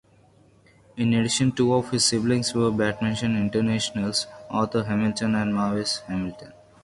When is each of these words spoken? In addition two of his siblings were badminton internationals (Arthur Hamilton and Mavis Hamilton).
In 0.97 1.13
addition 1.13 1.51
two 1.51 1.75
of 1.75 1.91
his 1.91 2.03
siblings 2.05 2.55
were 2.55 2.71
badminton 2.71 3.37
internationals 3.37 4.25
(Arthur 4.49 4.83
Hamilton 4.85 5.35
and 5.35 5.53
Mavis 5.53 5.99
Hamilton). 6.07 6.53